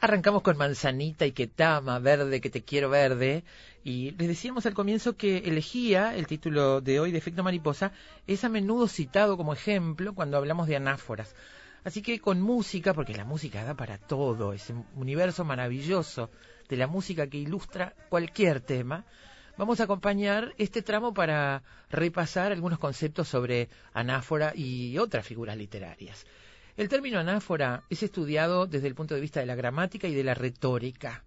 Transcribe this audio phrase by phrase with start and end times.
[0.00, 3.42] Arrancamos con Manzanita y Ketama, Verde, que te quiero verde.
[3.82, 7.90] Y les decíamos al comienzo que elegía el título de hoy de Efecto Mariposa,
[8.28, 11.34] es a menudo citado como ejemplo cuando hablamos de anáforas.
[11.82, 16.30] Así que con música, porque la música da para todo, ese universo maravilloso
[16.68, 19.04] de la música que ilustra cualquier tema,
[19.56, 26.24] vamos a acompañar este tramo para repasar algunos conceptos sobre anáfora y otras figuras literarias.
[26.78, 30.22] El término anáfora es estudiado desde el punto de vista de la gramática y de
[30.22, 31.24] la retórica.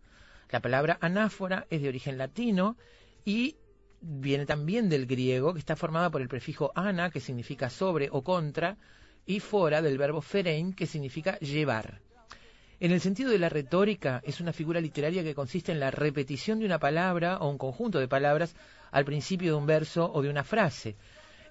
[0.50, 2.78] La palabra anáfora es de origen latino
[3.26, 3.58] y
[4.00, 8.24] viene también del griego, que está formada por el prefijo ana, que significa sobre o
[8.24, 8.78] contra,
[9.26, 12.00] y fora del verbo ferein, que significa llevar.
[12.80, 16.60] En el sentido de la retórica, es una figura literaria que consiste en la repetición
[16.60, 18.56] de una palabra o un conjunto de palabras
[18.92, 20.96] al principio de un verso o de una frase,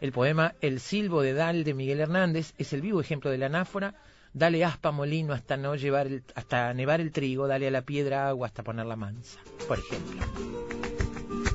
[0.00, 3.46] el poema El silbo de Dal de Miguel Hernández es el vivo ejemplo de la
[3.46, 3.94] anáfora.
[4.32, 8.46] Dale aspa molino hasta no llevar hasta nevar el trigo, dale a la piedra agua
[8.46, 10.20] hasta ponerla mansa, por ejemplo.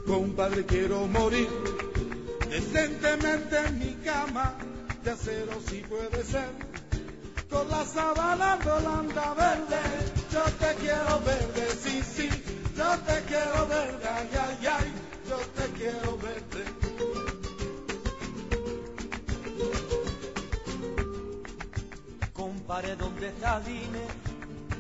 [0.06, 1.48] Compadre, quiero morir
[2.50, 4.58] decentemente en mi cama,
[5.04, 6.50] de acero si puede ser,
[7.50, 9.82] con la sabana volanda verde,
[10.32, 12.30] yo te quiero verde, sí, sí,
[12.78, 14.94] yo te quiero verde, ay, ay, ay,
[15.30, 16.55] yo te quiero verde.
[22.66, 24.08] Compare dónde está Dine,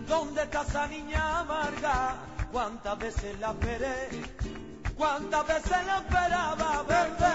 [0.07, 2.15] dónde está esa niña amarga,
[2.51, 4.09] cuántas veces la esperé,
[4.97, 7.33] cuántas veces la esperaba verde,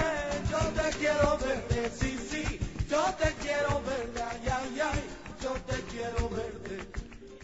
[0.51, 2.59] yo te quiero verde, sí, sí,
[2.91, 5.05] yo te quiero verde, ay, ay, ay,
[5.41, 6.91] yo te quiero verde.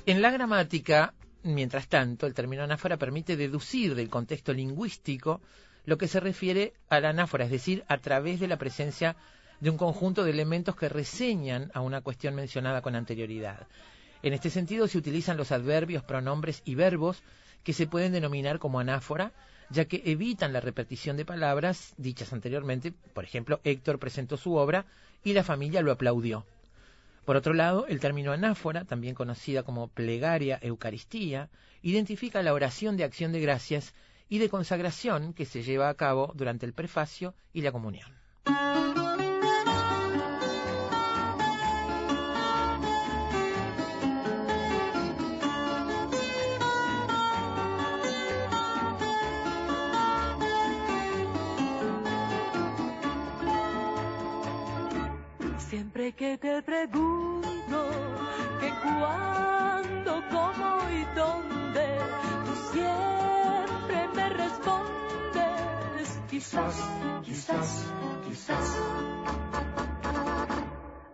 [0.06, 5.40] En la gramática, mientras tanto, el término anáfora permite deducir del contexto lingüístico
[5.84, 9.14] lo que se refiere a la anáfora, es decir, a través de la presencia
[9.60, 13.66] de un conjunto de elementos que reseñan a una cuestión mencionada con anterioridad.
[14.22, 17.22] En este sentido se utilizan los adverbios, pronombres y verbos
[17.62, 19.32] que se pueden denominar como anáfora,
[19.70, 22.92] ya que evitan la repetición de palabras dichas anteriormente.
[23.12, 24.86] Por ejemplo, Héctor presentó su obra
[25.24, 26.46] y la familia lo aplaudió.
[27.24, 31.50] Por otro lado, el término anáfora, también conocida como plegaria eucaristía,
[31.82, 33.94] identifica la oración de acción de gracias
[34.28, 38.12] y de consagración que se lleva a cabo durante el prefacio y la comunión.
[56.12, 57.90] Que te pregunto
[58.60, 61.98] que cuándo, cómo y dónde,
[62.44, 66.74] tú siempre me respondes, quizás,
[67.24, 67.86] quizás,
[68.26, 68.78] quizás.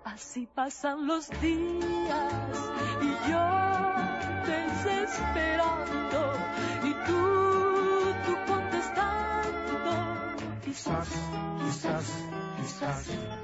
[0.04, 2.70] Así pasan los días
[3.00, 3.48] y yo
[4.46, 6.20] desesperando
[6.84, 7.22] y tú,
[8.26, 9.94] tú contestando,
[10.64, 11.08] quizás,
[11.64, 12.06] quizás,
[12.58, 13.41] quizás.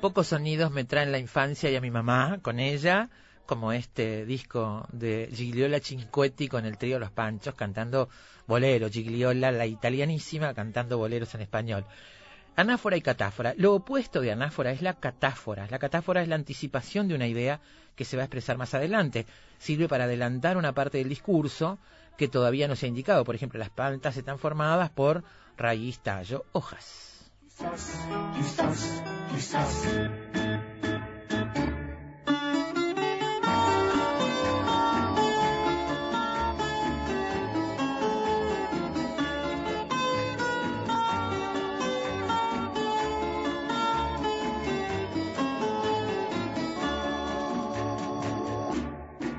[0.00, 3.10] Pocos sonidos me traen la infancia y a mi mamá con ella,
[3.44, 8.08] como este disco de Gigliola Cinquetti con el trío Los Panchos cantando
[8.46, 11.84] boleros, Gigliola la italianísima cantando boleros en español.
[12.56, 13.52] Anáfora y catáfora.
[13.58, 15.66] Lo opuesto de anáfora es la catáfora.
[15.70, 17.60] La catáfora es la anticipación de una idea
[17.94, 19.26] que se va a expresar más adelante.
[19.58, 21.78] Sirve para adelantar una parte del discurso
[22.16, 23.24] que todavía no se ha indicado.
[23.24, 25.24] Por ejemplo, las plantas están formadas por
[25.58, 27.09] raíz, tallo, hojas.
[27.60, 27.92] Quizás,
[28.34, 29.02] quizás,
[29.34, 29.86] quizás.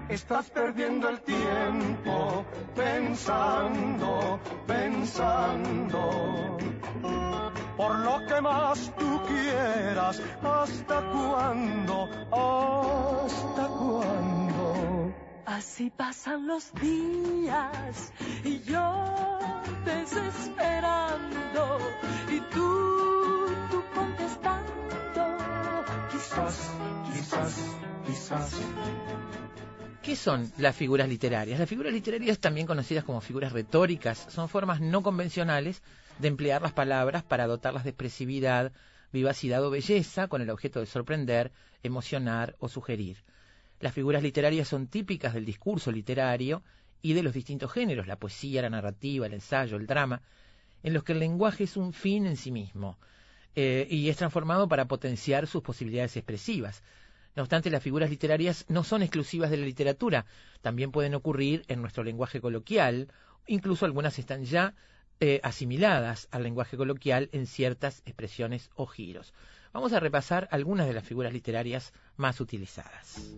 [0.09, 2.45] Estás perdiendo el tiempo
[2.75, 6.31] pensando, pensando
[7.81, 10.21] por lo que más tú quieras.
[10.43, 12.07] ¿Hasta cuándo?
[12.31, 15.13] ¿Hasta cuándo?
[15.45, 18.13] Así pasan los días
[18.43, 18.85] y yo
[19.83, 21.79] desesperando
[22.29, 25.23] y tú, tú contestando.
[26.11, 26.71] Quizás,
[27.11, 27.53] quizás,
[28.05, 28.61] quizás.
[30.01, 31.59] ¿Qué son las figuras literarias?
[31.59, 35.83] Las figuras literarias, también conocidas como figuras retóricas, son formas no convencionales
[36.17, 38.71] de emplear las palabras para dotarlas de expresividad,
[39.13, 41.51] vivacidad o belleza con el objeto de sorprender,
[41.83, 43.17] emocionar o sugerir.
[43.79, 46.63] Las figuras literarias son típicas del discurso literario
[47.03, 50.23] y de los distintos géneros, la poesía, la narrativa, el ensayo, el drama,
[50.81, 52.97] en los que el lenguaje es un fin en sí mismo
[53.55, 56.81] eh, y es transformado para potenciar sus posibilidades expresivas.
[57.35, 60.25] No obstante, las figuras literarias no son exclusivas de la literatura,
[60.61, 63.07] también pueden ocurrir en nuestro lenguaje coloquial,
[63.47, 64.73] incluso algunas están ya
[65.19, 69.33] eh, asimiladas al lenguaje coloquial en ciertas expresiones o giros.
[69.71, 73.35] Vamos a repasar algunas de las figuras literarias más utilizadas.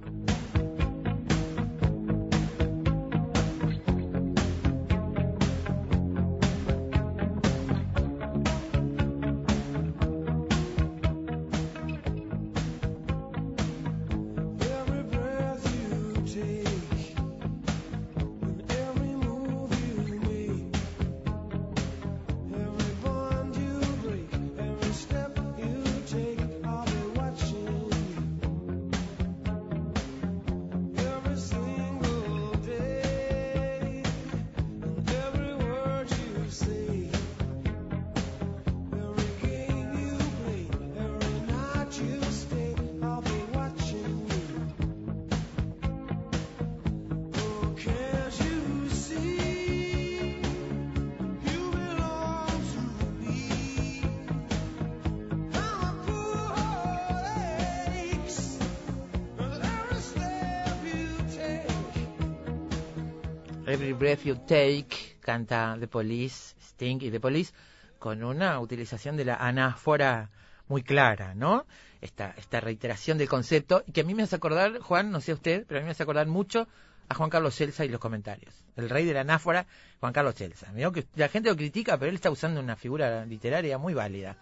[63.74, 67.54] Every Breath You Take, canta The Police, Sting y The Police,
[67.98, 70.30] con una utilización de la anáfora
[70.68, 71.66] muy clara, ¿no?
[72.00, 75.66] Esta, esta reiteración del concepto, que a mí me hace acordar, Juan, no sé usted,
[75.68, 76.68] pero a mí me hace acordar mucho
[77.10, 78.54] a Juan Carlos Celsa y los comentarios.
[78.76, 79.66] El rey de la anáfora,
[80.00, 80.72] Juan Carlos Celsa.
[80.72, 84.38] Mirá la gente lo critica, pero él está usando una figura literaria muy válida.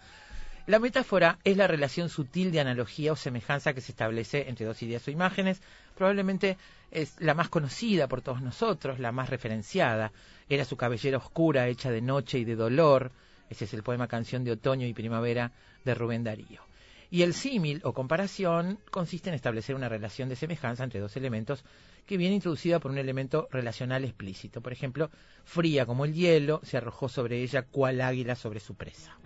[0.66, 4.80] La metáfora es la relación sutil de analogía o semejanza que se establece entre dos
[4.82, 5.60] ideas o imágenes.
[5.96, 6.56] Probablemente
[6.92, 10.12] es la más conocida por todos nosotros, la más referenciada.
[10.48, 13.10] Era su cabellera oscura, hecha de noche y de dolor.
[13.50, 15.50] Ese es el poema Canción de Otoño y Primavera
[15.84, 16.62] de Rubén Darío.
[17.10, 21.64] Y el símil o comparación consiste en establecer una relación de semejanza entre dos elementos
[22.06, 24.60] que viene introducida por un elemento relacional explícito.
[24.60, 25.10] Por ejemplo,
[25.44, 29.18] fría como el hielo, se arrojó sobre ella cual águila sobre su presa.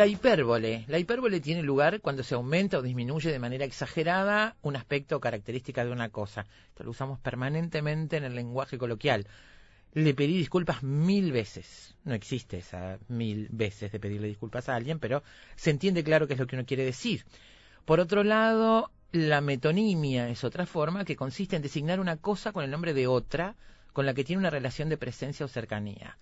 [0.00, 0.86] La hipérbole.
[0.88, 5.20] La hipérbole tiene lugar cuando se aumenta o disminuye de manera exagerada un aspecto o
[5.20, 6.46] característica de una cosa.
[6.68, 9.26] Esto lo usamos permanentemente en el lenguaje coloquial.
[9.92, 11.96] Le pedí disculpas mil veces.
[12.04, 15.22] No existe esa mil veces de pedirle disculpas a alguien, pero
[15.54, 17.26] se entiende claro qué es lo que uno quiere decir.
[17.84, 22.64] Por otro lado, la metonimia es otra forma que consiste en designar una cosa con
[22.64, 23.54] el nombre de otra
[23.92, 26.16] con la que tiene una relación de presencia o cercanía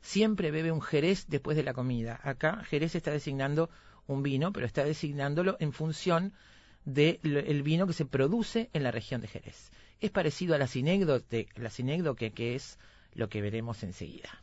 [0.00, 2.20] siempre bebe un jerez después de la comida.
[2.22, 3.70] Acá jerez está designando
[4.06, 6.32] un vino, pero está designándolo en función
[6.84, 9.70] del vino que se produce en la región de Jerez.
[10.00, 11.70] Es parecido a la sinécdoque, la
[12.30, 12.78] que es
[13.14, 14.42] lo que veremos enseguida.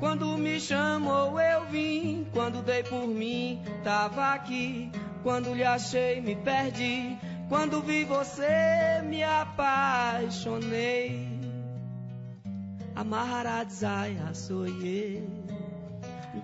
[0.00, 4.90] Quando me chamou eu vim, quando dei por mim tava aqui,
[5.22, 7.18] quando lhe achei me perdi,
[7.50, 11.28] quando vi você me apaixonei.
[12.96, 15.22] Amarra Zaya soye,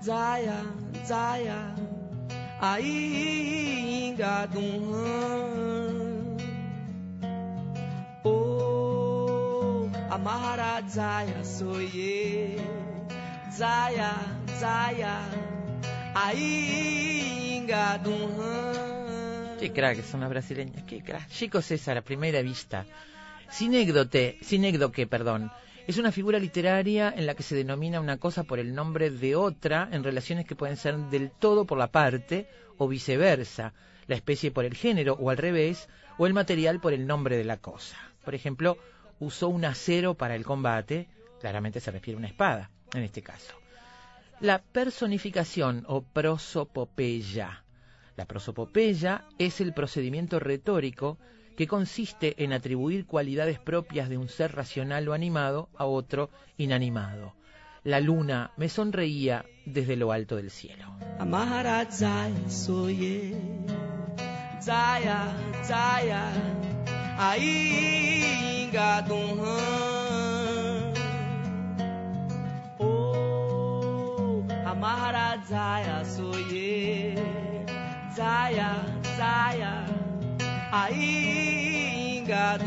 [0.05, 0.61] Zaya,
[1.07, 1.75] Zaya,
[2.61, 4.93] aí engadum.
[8.23, 12.86] Oh, amarra Zaya soye.
[13.57, 14.13] Zaya,
[16.15, 18.31] aí engadum.
[19.59, 21.29] Qué crack, son las brasileñas, qué crack.
[21.29, 22.85] Chico César, a primera vista.
[23.49, 25.51] Sinécdote, sinécdoque, perdón,
[25.87, 29.37] es una figura literaria en la que se denomina una cosa por el nombre de
[29.37, 33.73] otra en relaciones que pueden ser del todo por la parte o viceversa,
[34.07, 37.45] la especie por el género o al revés, o el material por el nombre de
[37.45, 37.97] la cosa.
[38.23, 38.77] Por ejemplo,
[39.19, 41.09] usó un acero para el combate,
[41.41, 43.55] claramente se refiere a una espada, en este caso.
[44.41, 47.65] La personificación o prosopopeya.
[48.17, 51.19] La prosopopeya es el procedimiento retórico
[51.57, 57.35] que consiste en atribuir cualidades propias de un ser racional o animado a otro inanimado.
[57.83, 60.85] La luna me sonreía desde lo alto del cielo.
[74.77, 77.15] Oh, Maharajaya soye,
[78.15, 78.85] Zaya,
[79.17, 79.87] Zaya,
[80.71, 82.59] ainda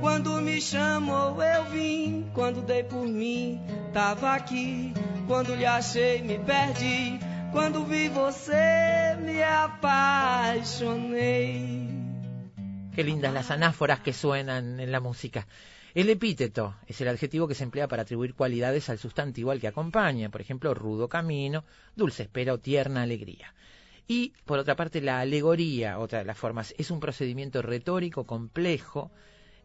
[0.00, 3.60] Quando me chamou eu vim, quando dei por mim,
[3.92, 4.94] tava aqui.
[5.26, 7.18] Quando lhe achei me perdi,
[7.52, 10.62] quando vi você me apaixonei.
[12.94, 15.46] Qué lindas las anáforas que suenan en la música.
[15.94, 19.68] El epíteto es el adjetivo que se emplea para atribuir cualidades al sustantivo al que
[19.68, 23.54] acompaña, por ejemplo, rudo camino, dulce espera o tierna alegría.
[24.08, 29.10] Y, por otra parte, la alegoría, otra de las formas, es un procedimiento retórico complejo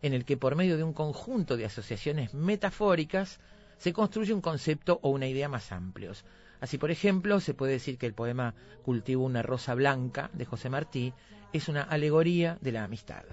[0.02, 3.40] en el que por medio de un conjunto de asociaciones metafóricas
[3.78, 6.26] se construye un concepto o una idea más amplios.
[6.60, 8.54] Así, por ejemplo, se puede decir que el poema
[8.84, 11.14] Cultivo una rosa blanca de José Martí
[11.54, 13.24] es una alegoría de la amistad.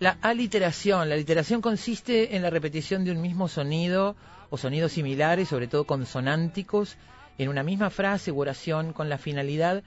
[0.00, 1.10] La aliteración.
[1.10, 4.16] La aliteración consiste en la repetición de un mismo sonido
[4.48, 6.96] o sonidos similares, sobre todo consonánticos,
[7.36, 9.82] en una misma frase u oración con la finalidad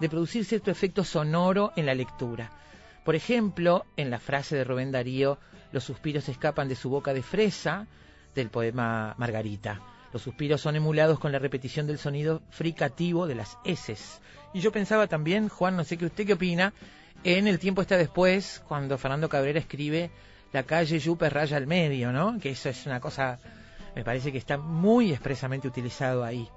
[0.00, 2.50] de producir cierto efecto sonoro en la lectura.
[3.04, 5.38] Por ejemplo, en la frase de Rubén Darío,
[5.70, 7.86] los suspiros escapan de su boca de fresa,
[8.34, 9.82] del poema Margarita.
[10.14, 14.22] Los suspiros son emulados con la repetición del sonido fricativo de las heces.
[14.54, 16.72] Y yo pensaba también, Juan, no sé qué usted qué opina,
[17.24, 20.10] en El tiempo está después, cuando Fernando Cabrera escribe
[20.52, 22.38] La calle Yupe raya al medio, ¿no?
[22.38, 23.38] Que eso es una cosa,
[23.94, 26.48] me parece que está muy expresamente utilizado ahí.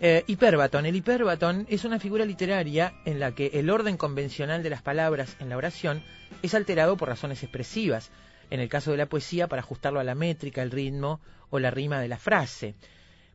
[0.00, 0.84] Eh, hiperbatón.
[0.86, 5.36] El hiperbatón es una figura literaria en la que el orden convencional de las palabras
[5.38, 6.02] en la oración
[6.42, 8.10] es alterado por razones expresivas.
[8.50, 11.20] En el caso de la poesía, para ajustarlo a la métrica, el ritmo
[11.50, 12.74] o la rima de la frase.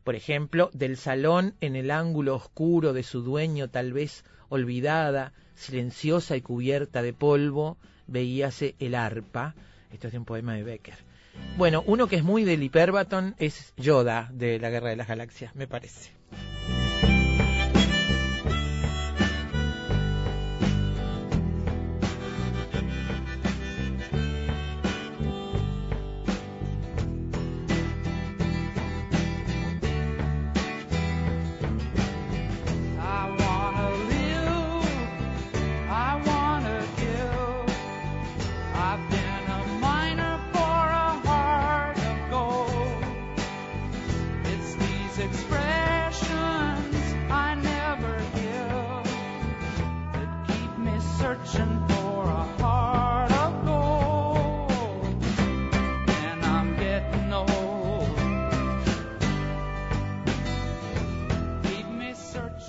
[0.04, 6.36] Por ejemplo, del salón en el ángulo oscuro de su dueño, tal vez olvidada, silenciosa
[6.36, 9.54] y cubierta de polvo, veíase el arpa.
[9.92, 10.96] Esto es de un poema de Becker.
[11.56, 15.54] Bueno, uno que es muy del hiperbatón es Yoda de la Guerra de las Galaxias,
[15.54, 16.12] me parece.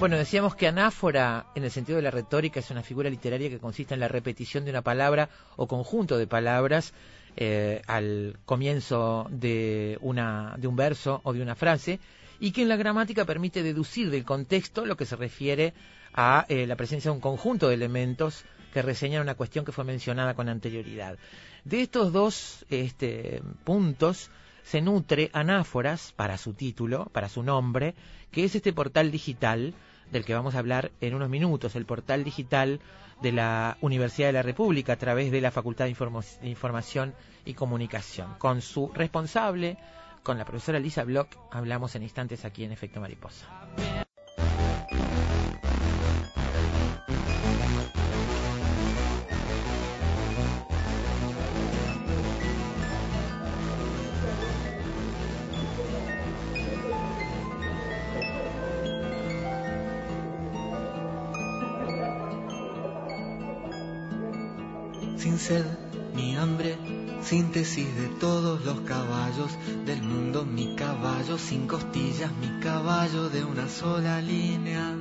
[0.09, 3.59] Bueno, decíamos que anáfora, en el sentido de la retórica, es una figura literaria que
[3.59, 6.95] consiste en la repetición de una palabra o conjunto de palabras
[7.37, 11.99] eh, al comienzo de, una, de un verso o de una frase
[12.39, 15.75] y que en la gramática permite deducir del contexto lo que se refiere
[16.15, 19.83] a eh, la presencia de un conjunto de elementos que reseñan una cuestión que fue
[19.83, 21.19] mencionada con anterioridad.
[21.65, 24.31] De estos dos este, puntos
[24.63, 27.93] se nutre Anáforas para su título, para su nombre,
[28.31, 29.75] que es este portal digital
[30.11, 32.79] del que vamos a hablar en unos minutos, el portal digital
[33.21, 37.13] de la Universidad de la República a través de la Facultad de, Información
[37.45, 38.35] y Comunicación.
[38.37, 39.77] Con su responsable,
[40.23, 43.47] con la profesora Lisa Bloch, hablamos en instantes aquí en Efecto Mariposa.
[65.39, 65.65] Sin sed
[66.15, 66.77] ni hambre,
[67.21, 69.51] síntesis de todos los caballos
[69.85, 74.95] del mundo, mi caballo sin costillas, mi caballo de una sola línea.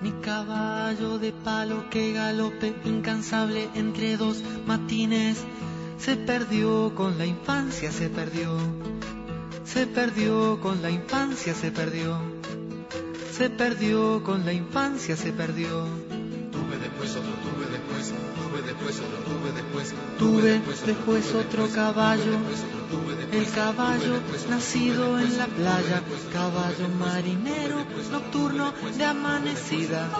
[0.00, 5.38] Mi caballo de palo que galope incansable entre dos matines,
[5.98, 8.56] se perdió con la infancia, se perdió,
[9.64, 12.20] se perdió con la infancia, se perdió,
[13.32, 16.17] se perdió con la infancia, se perdió.
[20.18, 22.38] Tuve después, otro caballo,
[23.32, 30.10] el caballo nacido en la playa, caballo marinero nocturno de amanecida.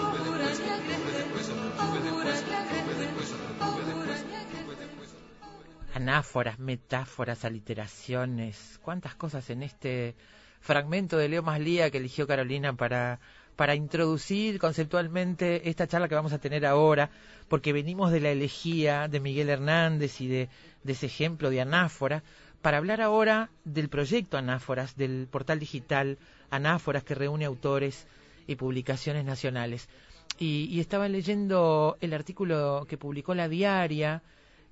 [5.95, 10.15] Anáforas, metáforas, aliteraciones, cuántas cosas en este
[10.61, 13.19] fragmento de Leo Maslía que eligió Carolina para
[13.59, 17.09] para introducir conceptualmente esta charla que vamos a tener ahora,
[17.49, 20.47] porque venimos de la elegía de Miguel Hernández y de,
[20.87, 22.23] ese ejemplo de anáfora,
[22.61, 26.19] para hablar ahora del proyecto Anáforas, del portal digital
[26.49, 28.07] Anáforas que reúne autores
[28.47, 29.89] y publicaciones nacionales.
[30.37, 34.23] Y, estaba leyendo el artículo que publicó la diaria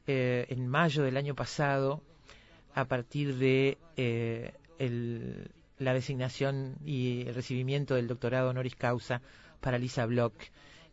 [0.08, 2.02] eh, en mayo del año pasado,
[2.74, 9.22] a partir de eh, el, la designación y el recibimiento del doctorado honoris causa
[9.60, 10.34] para Lisa Block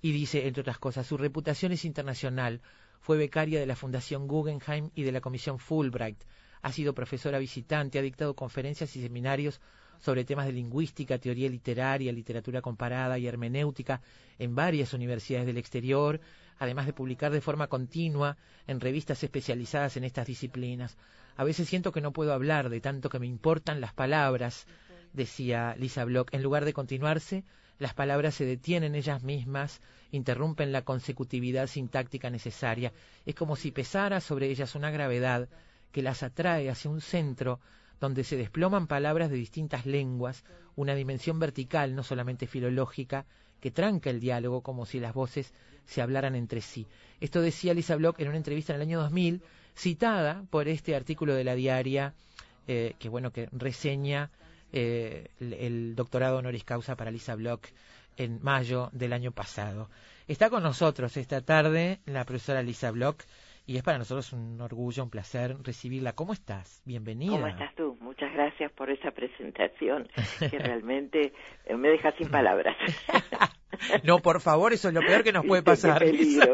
[0.02, 2.60] y dice, entre otras cosas, su reputación es internacional.
[3.00, 6.18] Fue becaria de la Fundación Guggenheim y de la Comisión Fulbright.
[6.60, 9.60] Ha sido profesora visitante, ha dictado conferencias y seminarios
[10.00, 14.02] sobre temas de lingüística, teoría literaria, literatura comparada y hermenéutica
[14.38, 16.20] en varias universidades del exterior,
[16.58, 20.98] además de publicar de forma continua en revistas especializadas en estas disciplinas.
[21.36, 24.66] A veces siento que no puedo hablar de tanto que me importan las palabras,
[25.12, 26.32] decía Lisa Block.
[26.32, 27.44] En lugar de continuarse,
[27.78, 29.80] las palabras se detienen ellas mismas,
[30.12, 32.92] interrumpen la consecutividad sintáctica necesaria.
[33.26, 35.48] Es como si pesara sobre ellas una gravedad
[35.90, 37.60] que las atrae hacia un centro
[38.00, 40.44] donde se desploman palabras de distintas lenguas,
[40.76, 43.26] una dimensión vertical, no solamente filológica,
[43.60, 45.52] que tranca el diálogo como si las voces
[45.86, 46.86] se hablaran entre sí.
[47.20, 49.42] Esto decía Lisa Block en una entrevista en el año 2000
[49.74, 52.14] citada por este artículo de la diaria
[52.66, 54.30] eh, que bueno que reseña
[54.72, 57.66] eh, el, doctorado honoris causa para Lisa Block
[58.16, 59.90] en mayo del año pasado.
[60.26, 63.22] Está con nosotros esta tarde la profesora Lisa Block
[63.66, 66.14] y es para nosotros un orgullo, un placer recibirla.
[66.14, 66.82] ¿Cómo estás?
[66.84, 67.32] Bienvenida.
[67.32, 67.96] ¿Cómo estás tú?
[68.00, 70.08] Muchas gracias por esa presentación
[70.38, 71.32] que realmente
[71.66, 72.76] eh, me deja sin palabras.
[74.04, 76.04] No, por favor, eso es lo peor que nos puede pasar.
[76.04, 76.48] Lisa.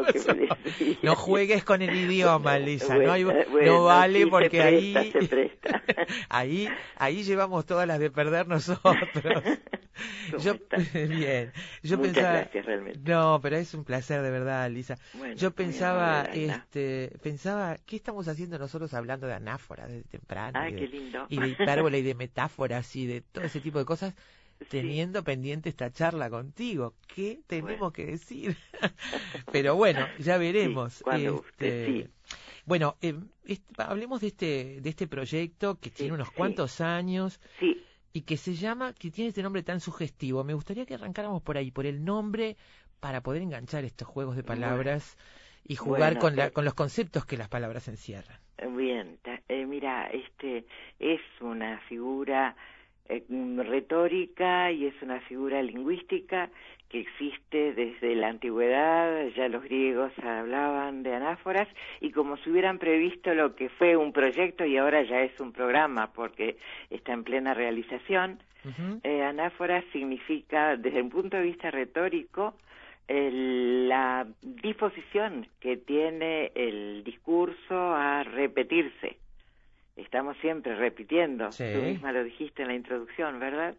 [1.03, 2.97] No juegues con el idioma, Lisa.
[2.97, 4.95] no, vale porque ahí,
[6.29, 9.43] ahí, ahí llevamos todas las de perder nosotros.
[10.39, 10.55] Yo,
[10.93, 11.51] bien,
[11.83, 12.99] yo Muchas pensaba, gracias, realmente.
[13.03, 14.97] no, pero es un placer de verdad, Lisa.
[15.35, 20.57] yo pensaba, este, pensaba, ¿qué estamos haciendo nosotros hablando de anáforas desde temprano?
[20.59, 21.25] Ay, y, de, qué lindo.
[21.29, 24.15] y de hipérbole y de metáforas y de todo ese tipo de cosas
[24.69, 26.93] teniendo pendiente esta charla contigo.
[27.13, 28.57] ¿Qué tenemos que decir?
[29.51, 31.03] Pero bueno, ya veremos.
[31.11, 32.09] este,
[32.65, 33.15] Bueno, eh,
[33.77, 37.39] hablemos de este, de este proyecto que tiene unos cuantos años
[38.13, 40.43] y que se llama, que tiene este nombre tan sugestivo.
[40.43, 42.57] Me gustaría que arrancáramos por ahí, por el nombre,
[42.99, 45.17] para poder enganchar estos juegos de palabras
[45.63, 48.39] y jugar con, la, con los conceptos que las palabras encierran.
[48.75, 50.65] Bien, eh, mira, este
[50.99, 52.55] es una figura
[53.09, 53.23] eh,
[53.63, 56.49] retórica y es una figura lingüística
[56.89, 61.67] que existe desde la antigüedad, ya los griegos hablaban de anáforas
[62.01, 65.53] y como si hubieran previsto lo que fue un proyecto y ahora ya es un
[65.53, 66.57] programa porque
[66.89, 68.39] está en plena realización,
[69.03, 72.53] Eh, anáfora significa, desde un punto de vista retórico,
[73.07, 79.17] la disposición que tiene el discurso a repetirse.
[80.01, 83.75] Estamos siempre repitiendo, tú misma lo dijiste en la introducción, ¿verdad?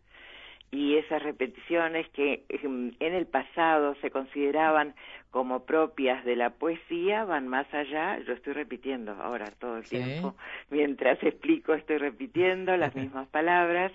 [0.73, 4.95] y esas repeticiones que em, en el pasado se consideraban
[5.31, 8.19] como propias de la poesía van más allá.
[8.27, 10.35] Yo estoy repitiendo ahora todo el tiempo.
[10.71, 13.93] Mientras explico estoy repitiendo las mismas palabras,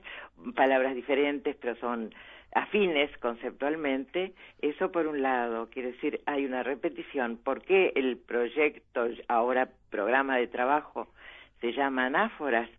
[0.55, 2.13] palabras diferentes, pero son
[2.53, 4.33] afines conceptualmente.
[4.61, 7.37] Eso por un lado, quiere decir, hay una repetición.
[7.37, 11.07] ¿Por qué el proyecto, ahora programa de trabajo,
[11.61, 12.69] se llama Anáforas?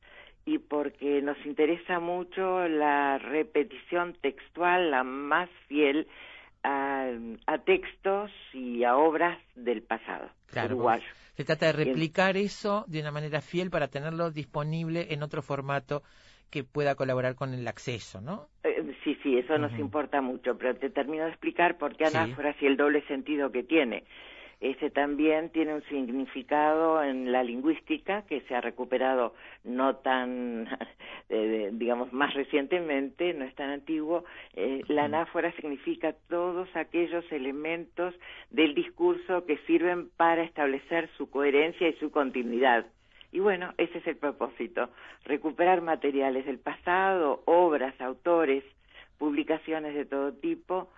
[0.49, 6.07] y porque nos interesa mucho la repetición textual, la más fiel
[6.63, 7.11] a,
[7.67, 10.31] textos y a obras del pasado
[10.65, 11.05] uruguayo.
[11.35, 16.03] Se trata de replicar eso de una manera fiel para tenerlo disponible en otro formato
[16.51, 18.49] que pueda colaborar con el acceso, ¿no?
[18.65, 22.57] Eh, sí, sí, eso nos importa mucho, pero te termino de explicar por qué anáforas
[22.63, 24.05] y el doble sentido que tiene
[24.61, 30.69] ese también tiene un significado en la lingüística que se ha recuperado no tan,
[31.29, 34.25] eh, digamos, más recientemente, no es tan antiguo.
[34.55, 38.15] Eh, la anáfora significa todos aquellos elementos
[38.51, 42.87] del discurso que sirven para establecer su coherencia y su continuidad.
[43.31, 44.89] Y bueno, ese es el propósito,
[45.25, 48.65] recuperar materiales del pasado, obras, autores,
[49.19, 50.89] publicaciones de todo tipo,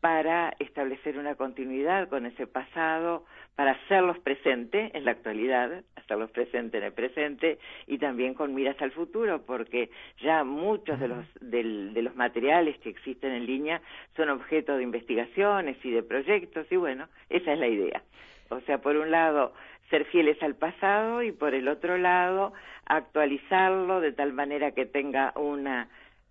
[0.00, 6.78] para establecer una continuidad con ese pasado, para hacerlos presente en la actualidad, hacerlos presente
[6.78, 9.90] en el presente y también con miras al futuro, porque
[10.22, 13.82] ya muchos de los, de los materiales que existen en línea
[14.16, 18.02] son objeto de investigaciones y de proyectos y bueno, esa es la idea.
[18.48, 19.52] O sea, por un lado,
[19.90, 22.54] ser fieles al pasado y por el otro lado,
[22.86, 25.88] actualizarlo de tal manera que tenga una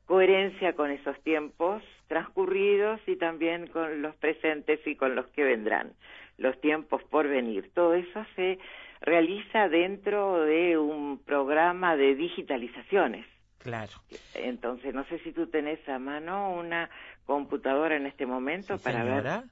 [0.08, 5.94] coherencia con esos tiempos transcurridos y también con los presentes y con los que vendrán,
[6.38, 7.72] los tiempos por venir.
[7.74, 8.60] Todo eso se
[9.00, 13.26] realiza dentro de un programa de digitalizaciones.
[13.60, 13.94] Claro.
[14.34, 16.90] Entonces, no sé si tú tenés a mano una
[17.26, 19.44] computadora en este momento para ver.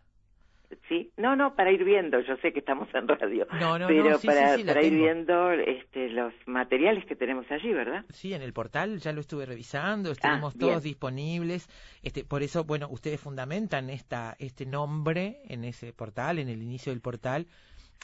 [0.90, 3.48] Sí, no, no, para ir viendo, yo sé que estamos en radio,
[3.88, 8.04] pero para, para ir viendo este, los materiales que tenemos allí, ¿verdad?
[8.10, 11.70] Sí, en el portal ya lo estuve revisando, ah, todos disponibles,
[12.04, 16.92] este, por eso, bueno, ustedes fundamentan esta, este nombre en ese portal, en el inicio
[16.92, 17.48] del portal,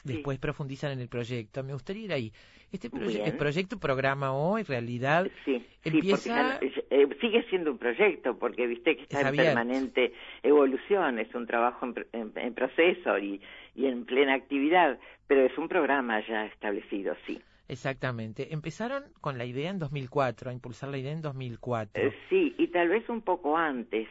[0.02, 1.62] después profundizan en el proyecto.
[1.62, 2.32] Me gustaría ir ahí.
[2.72, 2.90] Este
[3.24, 6.58] el proyecto programa hoy, en realidad, sí, empieza...
[6.60, 11.86] Eh, sigue siendo un proyecto, porque viste que está en permanente evolución, es un trabajo
[12.12, 13.40] en, proceso y,
[13.76, 17.40] y en plena actividad, pero es un programa ya establecido, sí.
[17.68, 18.52] Exactamente.
[18.52, 22.02] Empezaron con la idea en 2004, a impulsar la idea en 2004.
[22.02, 24.08] Eh, sí, y tal vez un poco antes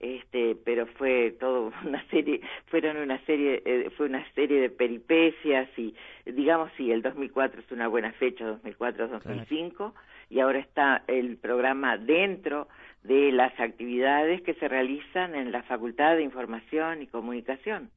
[0.00, 5.68] este pero fue todo una serie fueron una serie eh, fue una serie de peripecias
[5.78, 9.94] y digamos sí el 2004 es una buena fecha 2004 2005
[10.30, 12.68] y ahora está el programa dentro
[13.02, 17.90] de las actividades que se realizan en la Facultad de Información y Comunicación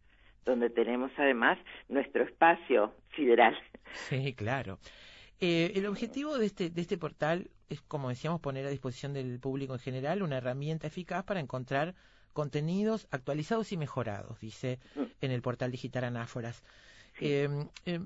[0.46, 3.58] donde tenemos además nuestro espacio sideral.
[3.94, 4.80] Sí claro.
[5.40, 9.40] Eh, el objetivo de este, de este portal es, como decíamos, poner a disposición del
[9.40, 11.96] público en general una herramienta eficaz para encontrar
[12.34, 15.04] contenidos actualizados y mejorados, dice mm.
[15.22, 16.64] en el portal digital Anáforas.
[17.20, 17.48] Eh,
[17.86, 18.00] eh,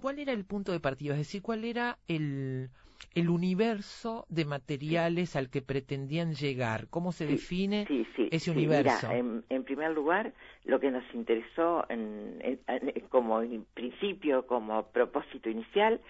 [0.00, 1.12] ¿Cuál era el punto de partida?
[1.12, 2.70] Es decir, ¿cuál era el,
[3.14, 6.88] el universo de materiales al que pretendían llegar?
[6.88, 7.86] ¿Cómo se define
[8.32, 9.08] ese universo?
[9.12, 12.58] en, primer lugar, lo que nos interesó en,
[13.10, 13.42] como
[13.74, 16.00] principio, como propósito inicial,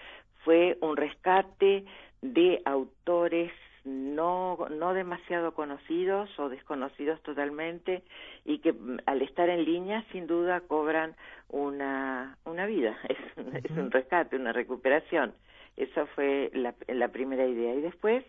[0.44, 1.84] fue un rescate
[2.22, 3.52] de autores
[3.85, 8.02] no, no demasiado conocidos o desconocidos totalmente
[8.44, 11.16] y que mm, al estar en línea sin duda cobran
[11.48, 15.35] una, una vida, es, es un rescate, una recuperación.
[15.76, 17.74] Esa fue la, la primera idea.
[17.74, 18.24] Y después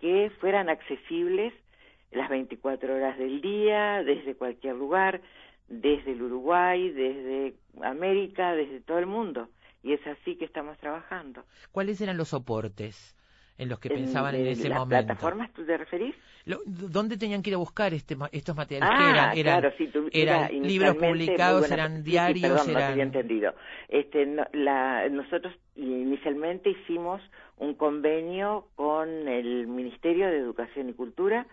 [0.00, 1.52] que fueran accesibles
[2.12, 5.20] las 24 horas del día, desde cualquier lugar,
[5.68, 9.48] desde el Uruguay, desde América, desde todo el mundo
[9.82, 11.44] y es así que estamos trabajando.
[11.70, 13.14] ¿Cuáles eran los soportes
[13.58, 14.94] en los que pensaban en ese momento?
[14.94, 16.14] ¿Las plataformas tú te referís?
[16.66, 18.90] ¿Dónde tenían que ir a buscar este, estos materiales?
[18.92, 23.54] Ah, eran, claro, sí, eran libros publicados, eran diarios, perdón, no había entendido.
[23.88, 27.22] Este, la, nosotros inicialmente hicimos
[27.56, 31.46] un convenio con el Ministerio de Educación y Cultura,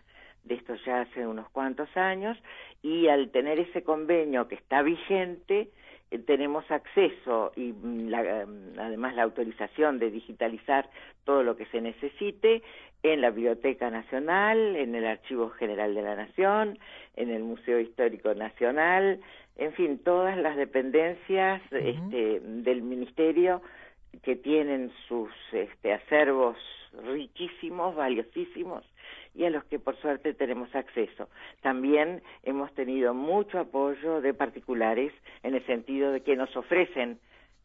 [0.43, 2.37] de esto ya hace unos cuantos años,
[2.81, 5.69] y al tener ese convenio que está vigente,
[6.19, 10.89] tenemos acceso y mm, la, mm, además la autorización de digitalizar
[11.25, 12.61] todo lo que se necesite
[13.03, 16.77] en la Biblioteca Nacional, en el Archivo General de la Nación,
[17.15, 19.19] en el Museo Histórico Nacional,
[19.57, 23.61] en fin, todas las dependencias este, del Ministerio
[24.23, 26.57] que tienen sus este, acervos
[27.05, 28.83] riquísimos, valiosísimos
[29.33, 31.29] y a los que por suerte tenemos acceso.
[31.61, 35.13] También hemos tenido mucho apoyo de particulares
[35.43, 37.19] en el sentido de que nos ofrecen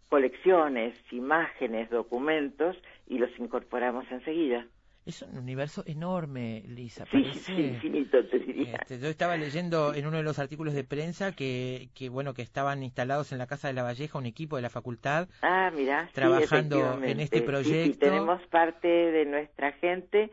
[0.09, 2.77] colecciones, imágenes, documentos
[3.07, 4.67] y los incorporamos enseguida.
[5.07, 7.07] Es un universo enorme, Lisa.
[7.13, 8.79] Sí, sí, infinito, te diría.
[8.83, 12.43] Este, yo estaba leyendo en uno de los artículos de prensa que, que, bueno, que
[12.43, 15.29] estaban instalados en la Casa de la Valleja un equipo de la facultad.
[15.43, 16.11] Ah, mira.
[16.13, 17.93] Trabajando en este proyecto.
[17.93, 20.33] Sí, tenemos parte de nuestra gente,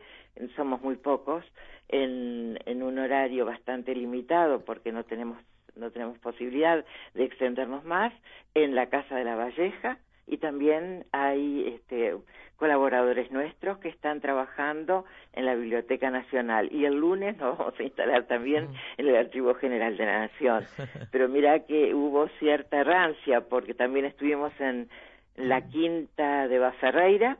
[0.56, 1.44] somos muy pocos,
[1.88, 5.38] en, en un horario bastante limitado porque no tenemos
[5.76, 8.12] no tenemos posibilidad de extendernos más
[8.54, 12.14] en la Casa de la Valleja y también hay este,
[12.56, 16.70] colaboradores nuestros que están trabajando en la Biblioteca Nacional.
[16.72, 20.64] Y el lunes nos vamos a instalar también en el Archivo General de la Nación.
[21.10, 24.88] Pero mira que hubo cierta errancia porque también estuvimos en
[25.36, 27.36] la quinta de Baferreira,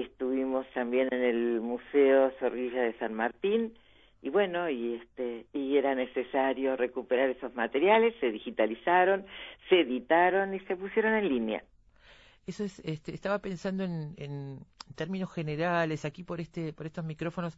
[0.00, 3.74] estuvimos también en el Museo Zorrilla de San Martín
[4.22, 9.26] y bueno y este y era necesario recuperar esos materiales se digitalizaron
[9.68, 11.64] se editaron y se pusieron en línea.
[12.46, 14.58] Eso es, este, estaba pensando en, en
[14.96, 17.56] términos generales, aquí por este, por estos micrófonos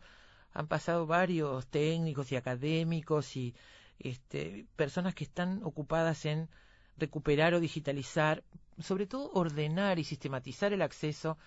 [0.53, 3.55] han pasado varios técnicos y académicos y
[3.99, 6.49] este, personas que están ocupadas en
[6.97, 8.42] recuperar o digitalizar,
[8.79, 11.38] sobre todo ordenar y sistematizar el acceso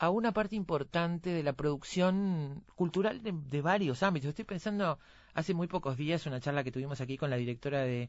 [0.00, 4.30] a una parte importante de la producción cultural de, de, varios ámbitos.
[4.30, 4.98] Estoy pensando
[5.34, 8.08] hace muy pocos días una charla que tuvimos aquí con la directora de,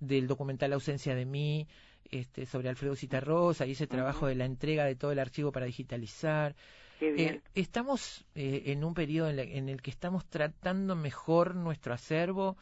[0.00, 1.66] del documental Ausencia de mí,
[2.10, 5.66] este, sobre Alfredo Citarrosa y ese trabajo de la entrega de todo el archivo para
[5.66, 6.56] digitalizar.
[7.00, 12.58] Eh, estamos eh, en un periodo en, el que estamos tratando mejor nuestro acervo.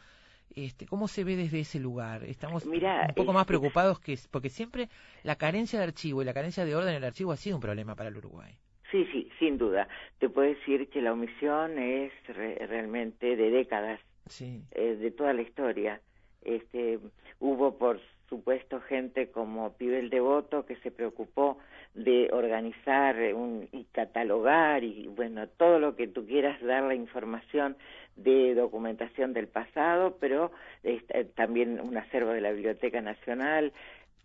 [0.55, 2.25] Este, ¿Cómo se ve desde ese lugar?
[2.25, 4.89] Estamos un poco más preocupados que porque siempre
[5.25, 7.63] la carencia de archivo y la carencia de orden en el archivo ha sido un
[7.63, 8.57] problema para el Uruguay.
[8.91, 9.89] Sí, sí, sin duda.
[10.19, 14.01] Te puedo decir que la omisión es realmente de décadas,
[14.41, 16.01] eh, de toda la historia.
[16.43, 16.99] Este,
[17.39, 21.59] hubo, por supuesto, gente como Pibel Devoto que se preocupó
[21.95, 27.77] de organizar un, y catalogar y, bueno, todo lo que tú quieras dar la información
[28.17, 30.51] de documentación del pasado, pero
[30.83, 33.73] este, también un acervo de la Biblioteca Nacional,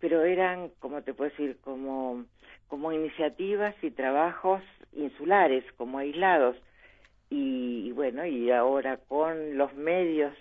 [0.00, 2.24] pero eran, como te puedo decir, como,
[2.68, 6.56] como iniciativas y trabajos insulares, como aislados.
[7.30, 10.34] y bueno, y ahora con los medios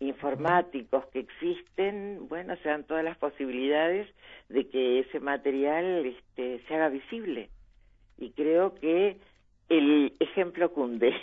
[0.00, 4.08] informáticos que existen, bueno, se dan todas las posibilidades
[4.48, 7.48] de que ese material este, se haga visible.
[8.18, 9.18] Y creo que
[9.68, 11.14] el ejemplo cunde.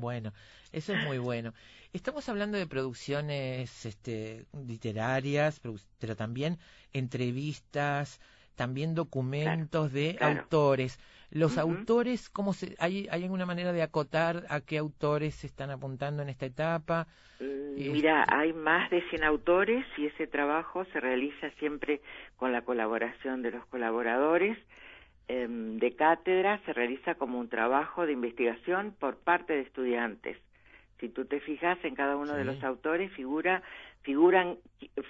[0.00, 0.32] Bueno,
[0.72, 1.52] eso es muy bueno.
[1.92, 6.58] Estamos hablando de producciones este, literarias, pero también
[6.92, 8.20] entrevistas,
[8.60, 11.00] también documentos de autores.
[11.30, 15.70] Los autores, ¿cómo se, hay, ¿hay alguna manera de acotar a qué autores se están
[15.70, 17.06] apuntando en esta etapa?
[17.40, 22.02] Mm, mira, este hay más de 100 autores y ese trabajo se realiza siempre
[22.36, 24.58] con la colaboración de los colaboradores
[25.28, 30.36] em, de cátedra, se realiza como un trabajo de investigación por parte de estudiantes.
[31.00, 33.62] Si tú te fijas en cada uno de los autores figura,
[34.02, 34.58] figuran,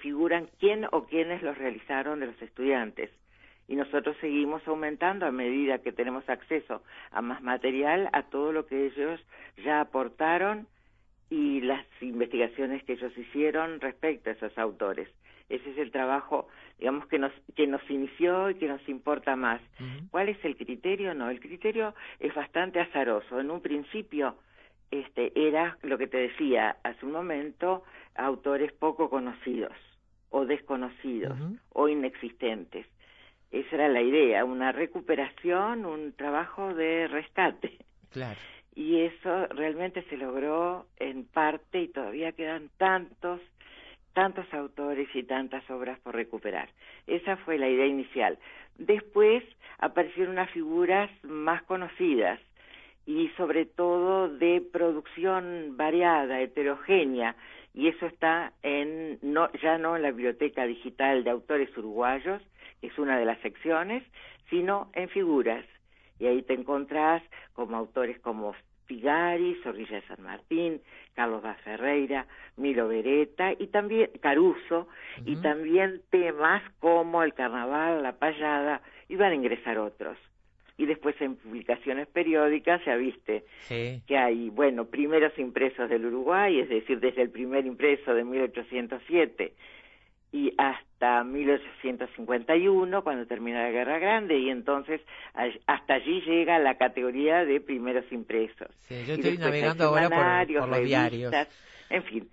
[0.01, 3.11] figuran quién o quiénes los realizaron de los estudiantes
[3.71, 8.65] y nosotros seguimos aumentando a medida que tenemos acceso a más material, a todo lo
[8.65, 9.19] que ellos
[9.63, 10.67] ya aportaron
[11.29, 15.07] y las investigaciones que ellos hicieron respecto a esos autores.
[15.47, 16.49] Ese es el trabajo,
[16.79, 19.61] digamos, que nos, que nos inició y que nos importa más.
[20.09, 21.13] ¿Cuál es el criterio?
[21.13, 23.39] No, el criterio es bastante azaroso.
[23.39, 24.35] En un principio,
[24.91, 27.83] este, era lo que te decía hace un momento,
[28.15, 29.73] autores poco conocidos
[30.29, 31.37] o desconocidos
[31.73, 32.85] o inexistentes.
[33.51, 37.77] Esa era la idea, una recuperación, un trabajo de rescate.
[38.11, 38.39] Claro.
[38.75, 43.41] Y eso realmente se logró en parte y todavía quedan tantos,
[44.13, 46.69] tantos autores y tantas obras por recuperar.
[47.07, 48.37] Esa fue la idea inicial.
[48.77, 49.43] Después
[49.79, 52.39] aparecieron unas figuras más conocidas
[53.05, 57.35] y sobre todo de producción variada, heterogénea,
[57.73, 62.41] y eso está en no, ya no en la biblioteca digital de autores uruguayos,
[62.81, 64.03] es una de las secciones,
[64.49, 65.65] sino en figuras.
[66.19, 68.53] Y ahí te encontrás como autores como
[68.85, 70.81] Figari, Zorrilla de San Martín,
[71.13, 74.87] Carlos da Ferreira, Milo Beretta y también Caruso
[75.25, 80.17] y también temas como el carnaval, la payada, iban a ingresar otros.
[80.81, 84.01] Y después en publicaciones periódicas ya viste Sí.
[84.07, 89.53] que hay, bueno, primeros impresos del Uruguay, es decir, desde el primer impreso de 1807
[90.31, 95.01] y hasta 1851, cuando termina la Guerra Grande, y entonces
[95.67, 98.69] hasta allí llega la categoría de primeros impresos.
[98.87, 101.31] Sí, yo estoy navegando ahora por, los diarios.
[101.91, 102.27] En fin,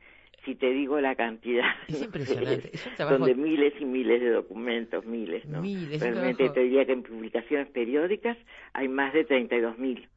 [0.45, 1.65] si te digo la cantidad.
[1.89, 5.61] Es impresionante, es un trabajo- Donde miles y miles de documentos, miles, ¿no?
[5.61, 8.37] Miles, Realmente trabajo- te diría que en publicaciones periódicas
[8.73, 10.09] hay más de 32 mil.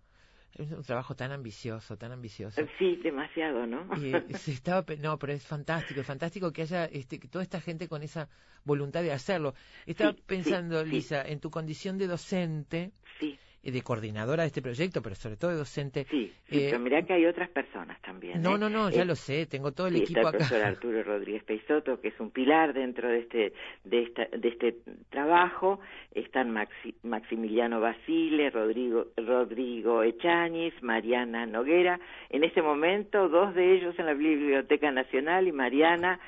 [0.57, 2.61] Es un trabajo tan ambicioso, tan ambicioso.
[2.77, 3.87] Sí, demasiado, ¿no?
[3.97, 7.41] Y, eh, se estaba, no, pero es fantástico, es fantástico que haya este, que toda
[7.43, 8.27] esta gente con esa
[8.65, 9.53] voluntad de hacerlo.
[9.85, 10.89] Estaba Sí, sí, pensando, sí.
[10.91, 15.37] Lisa, en tu condición de docente, Sí, eh, de coordinadora de este proyecto, pero sobre
[15.37, 16.05] todo de docente.
[16.09, 18.41] sí, sí, Eh, pero mirá que hay otras personas también.
[18.41, 18.59] No, ¿eh?
[18.59, 20.37] no, no, ya Eh, lo sé, tengo todo el Sí, está equipo el acá.
[20.39, 24.75] profesor Arturo Rodríguez Peisoto, que es un pilar dentro de este de esta, de este
[25.09, 25.79] trabajo.
[26.13, 31.99] Están Maxi- Maximiliano Basile, Rodrigo Rodrigo Echañiz, Mariana Noguera.
[32.29, 36.19] En este momento, dos de ellos en la Biblioteca Nacional y Mariana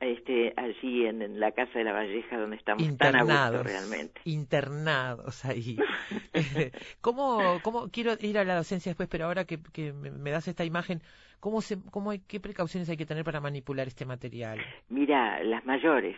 [0.00, 3.66] este, allí en, en la Casa de la Valleja, donde estamos tan a gusto internados,
[3.66, 4.20] realmente.
[4.24, 5.76] internados ahí.
[7.00, 10.64] ¿Cómo, ¿Cómo quiero ir a la docencia después, pero ahora que, que me, das esta
[10.64, 11.00] imagen,
[11.40, 14.58] ¿cómo se, cómo hay, qué precauciones hay que tener para manipular este material?
[14.88, 16.16] Mira, las mayores,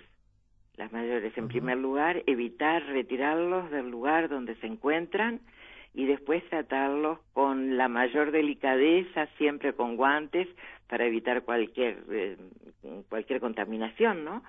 [0.77, 5.41] las mayores, en primer lugar, evitar retirarlos del lugar donde se encuentran
[5.95, 10.49] y después tratarlos con la mayor delicadeza, siempre con guantes,
[10.89, 12.37] para evitar cualquier eh,
[13.09, 14.43] cualquier contaminación, ¿no?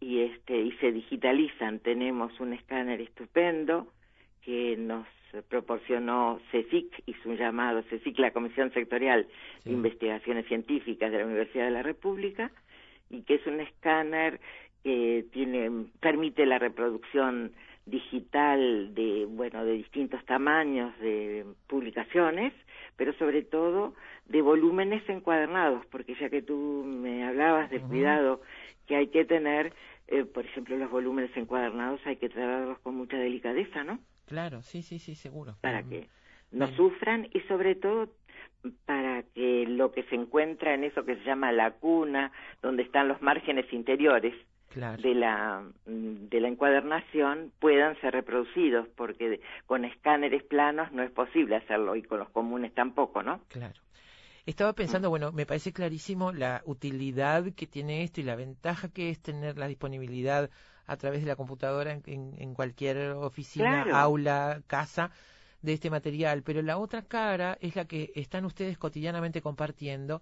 [0.00, 1.80] Y este y se digitalizan.
[1.80, 3.88] Tenemos un escáner estupendo
[4.42, 5.06] que nos
[5.48, 9.26] proporcionó CSIC, hizo un llamado CSIC, la Comisión Sectorial
[9.62, 9.70] Sí.
[9.70, 12.50] de Investigaciones Científicas de la Universidad de la República,
[13.10, 14.40] y que es un escáner
[14.82, 15.70] que tiene
[16.00, 17.52] permite la reproducción
[17.86, 22.52] digital de bueno de distintos tamaños de publicaciones
[22.96, 23.94] pero sobre todo
[24.26, 28.42] de volúmenes encuadernados porque ya que tú me hablabas del cuidado
[28.86, 29.72] que hay que tener
[30.08, 34.82] eh, por ejemplo los volúmenes encuadernados hay que tratarlos con mucha delicadeza no Claro, sí,
[34.82, 35.54] sí, sí, seguro.
[35.60, 36.08] para que
[36.50, 36.76] no Bien.
[36.76, 38.08] sufran y sobre todo
[38.84, 43.06] para que lo que se encuentra en eso que se llama la cuna, donde están
[43.06, 44.34] los márgenes interiores
[44.76, 45.00] Claro.
[45.02, 51.02] de la mm, de la encuadernación puedan ser reproducidos, porque de- con escáneres planos no
[51.02, 53.40] es posible hacerlo y con los comunes tampoco, ¿no?
[53.48, 53.72] Claro.
[54.44, 59.08] Estaba pensando, bueno, me parece clarísimo la utilidad que tiene esto y la ventaja que
[59.08, 60.50] es tener la disponibilidad
[60.86, 63.96] a través de la computadora en, en- en cualquier oficina, Claro.
[63.96, 65.10] aula, casa
[65.62, 66.42] de este material.
[66.42, 70.20] Pero la otra cara es la que están ustedes cotidianamente compartiendo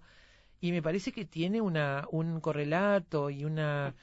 [0.61, 3.93] y me parece que tiene una, un correlato y una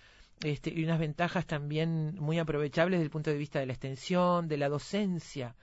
[0.42, 4.48] este, y unas ventajas también muy aprovechables desde el punto de vista de la extensión,
[4.48, 5.54] de la docencia,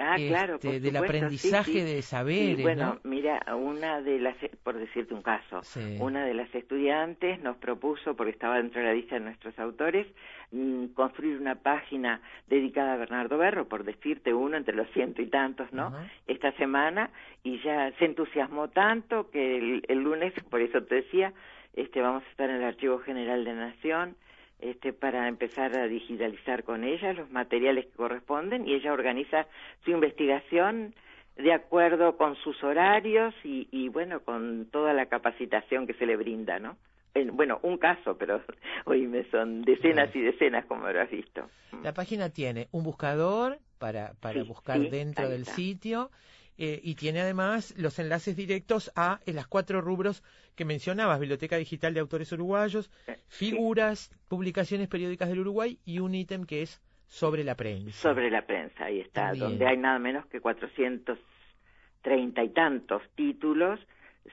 [0.00, 1.80] Ah, claro, este, por del supuesto, sí, aprendizaje sí.
[1.80, 3.10] de Sí, saberes, bueno, ¿no?
[3.10, 5.96] mira, una de las, por decirte un caso, Sí.
[6.00, 10.06] una de las estudiantes nos propuso, porque estaba dentro de la lista de nuestros autores,
[10.52, 15.26] mm, construir una página dedicada a Bernardo Berro, por decirte uno entre los ciento y
[15.26, 15.92] tantos, ¿no?
[16.26, 17.10] Esta semana,
[17.44, 21.32] y ya se entusiasmó tanto que el, el lunes, por eso te decía,
[21.74, 24.16] este, vamos a estar en el Archivo General de Nación,
[24.62, 29.46] este, para empezar a digitalizar con ella los materiales que corresponden y ella organiza
[29.84, 30.94] su investigación
[31.36, 36.16] de acuerdo con sus horarios y, y bueno, con toda la capacitación que se le
[36.16, 36.76] brinda, ¿no?
[37.14, 38.42] En- bueno, un caso, pero
[38.84, 41.48] hoy me son decenas y decenas, como habrás visto.
[41.82, 46.10] La página tiene un buscador para, para Sí, buscar sí, dentro del sitio
[46.58, 50.22] eh, y tiene además los enlaces directos a las cuatro rubros
[50.54, 56.14] que mencionabas, Biblioteca Digital de Autores Uruguayos, Eh, figuras, publicaciones periódicas del Uruguay y un
[56.14, 57.98] ítem que es sobre la prensa.
[58.00, 59.50] Sobre la prensa, ahí está, También.
[59.50, 63.80] donde hay nada menos que 430 y tantos títulos,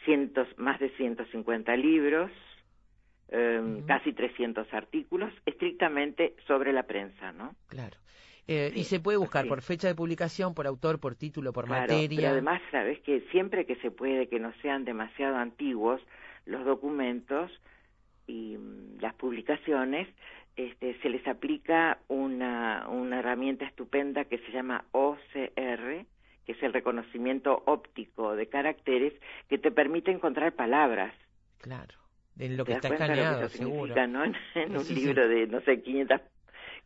[0.05, 2.31] cientos, más de 150 libros,
[3.29, 3.85] eh, Ujú.
[3.87, 7.55] casi 300 artículos, estrictamente sobre la prensa, ¿no?
[7.67, 7.97] Claro.
[8.47, 11.81] Eh, y se puede buscar por fecha de publicación, por autor, por título, por Claro,
[11.81, 12.17] materia.
[12.17, 16.01] Pero además, sabes que siempre que se puede, que no sean demasiado antiguos,
[16.45, 17.51] los documentos
[18.25, 20.07] y mm, las publicaciones,
[20.55, 26.05] este, se les aplica una, una herramienta estupenda que se llama OCR,
[26.45, 29.13] que es el reconocimiento óptico de caracteres,
[29.49, 31.13] que te permite encontrar palabras.
[31.59, 31.95] Claro.
[32.39, 33.93] En lo ¿Te que está que escaneado, eso seguro.
[33.93, 34.23] significa, no?
[34.25, 35.05] En, en un Sí, sí.
[35.05, 36.21] libro de, no sé, 500,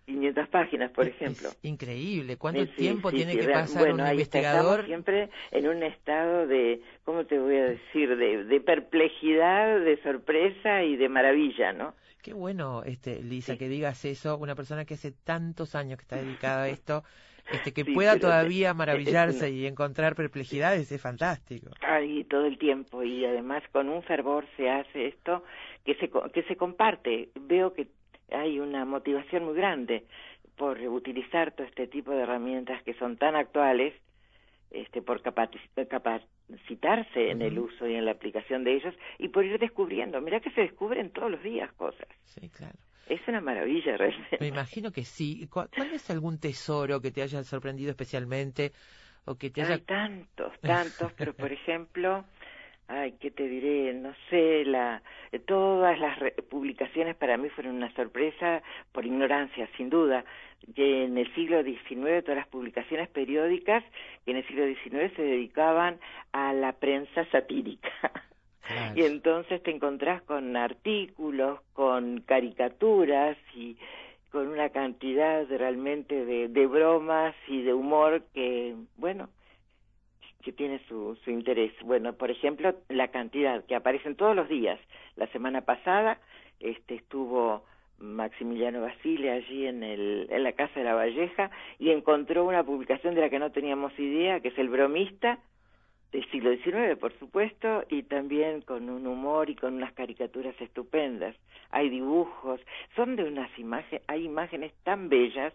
[0.06, 1.50] 500 páginas, por Es- ejemplo.
[1.50, 2.38] Es increíble.
[2.38, 4.86] ¿Cuánto Sí, tiempo sí, tiene sí, que real- pasar bueno, un ahí investigador?
[4.86, 8.16] siempre en un estado de, ¿cómo te voy a decir?
[8.18, 11.94] De, de perplejidad, de sorpresa y de maravilla, ¿no?
[12.22, 16.18] Qué bueno, este, Lisa, que digas eso, una persona que hace tantos años que está
[16.18, 17.04] dedicada a esto,
[17.52, 21.72] este, que pueda todavía es- maravillarse es y encontrar perplejidades, es fantástico.
[21.82, 25.44] Ahí todo el tiempo y además con un fervor se hace esto
[25.84, 27.30] que se que se comparte.
[27.36, 27.88] Veo que
[28.32, 30.06] hay una motivación muy grande
[30.58, 33.94] por utilizar todo este tipo de herramientas que son tan actuales,
[34.72, 39.46] este, por capaci- capacitarse en el uso y en la aplicación de ellos y por
[39.46, 40.22] ir descubriendo.
[40.22, 42.08] Mira que se descubren todos los días cosas.
[42.24, 42.78] Sí, claro.
[43.08, 44.38] Es una maravilla realmente.
[44.40, 45.48] Me imagino que sí.
[45.48, 48.72] ¿Cu- ¿Cuál es algún tesoro que te haya sorprendido especialmente
[49.26, 49.76] o que te haya...
[49.76, 52.24] Hay tantos, tantos, pero por ejemplo,
[52.92, 53.94] ay, ¿qué te diré?
[53.94, 55.02] No sé, la,
[55.46, 58.62] todas las re- publicaciones para mí fueron una sorpresa
[58.92, 60.24] por ignorancia, sin duda.
[60.76, 63.84] Que en el siglo XIX, todas las publicaciones periódicas
[64.26, 66.00] que en el siglo XIX se dedicaban
[66.34, 67.90] a la prensa satírica.
[68.62, 68.94] Claro.
[68.96, 73.76] Y entonces te encontrás con artículos, con caricaturas y
[74.32, 79.30] con una cantidad realmente de, de bromas y de humor que, bueno,
[80.42, 81.72] que tiene su, su interés.
[81.84, 84.80] Bueno, por ejemplo, la cantidad que aparecen todos los días.
[85.16, 86.20] La semana pasada
[86.60, 87.64] este, estuvo
[88.00, 93.16] Maximiliano Basile allí en, el, en la Casa de la Valleja y encontró una publicación
[93.16, 95.40] de la que no teníamos idea, que es El Bromista,
[96.12, 101.36] del siglo XIX, por supuesto, y también con un humor y con unas caricaturas estupendas.
[101.70, 102.60] Hay dibujos,
[102.96, 105.54] son de unas imágenes, hay imágenes tan bellas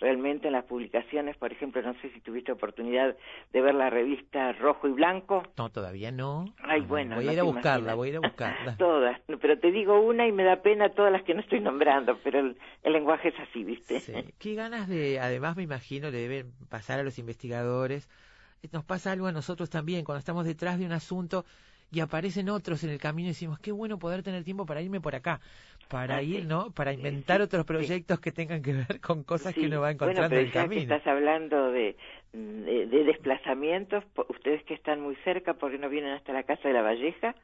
[0.00, 3.16] realmente en las publicaciones, por ejemplo, no sé si tuviste oportunidad
[3.52, 5.42] de ver la revista Rojo y Blanco.
[5.56, 6.46] No, todavía no.
[6.62, 7.96] Ay, bueno, voy no a ir a buscarla, imaginas.
[7.96, 8.76] voy a ir a buscarla.
[8.78, 12.18] Todas, pero te digo una y me da pena todas las que no estoy nombrando,
[12.24, 14.00] pero el, el lenguaje es así, ¿viste?
[14.00, 14.12] Sí.
[14.38, 18.08] Qué ganas de, además me imagino, le deben pasar a los investigadores.
[18.72, 21.44] Nos pasa algo a nosotros también, cuando estamos detrás de un asunto
[21.90, 25.00] y aparecen otros en el camino y decimos, qué bueno poder tener tiempo para irme
[25.00, 25.40] por acá,
[25.88, 26.46] para Ah, ir, sí.
[26.46, 26.70] ¿no?
[26.72, 27.66] Para Sí, inventar sí, otros sí.
[27.66, 30.52] proyectos que tengan que ver con cosas que uno va bueno, encontrando pero en el
[30.52, 30.80] que camino.
[30.80, 31.96] estás hablando de,
[32.32, 36.68] de, de desplazamientos, ustedes que están muy cerca, ¿por qué no vienen hasta la Casa
[36.68, 37.34] de la Valleja?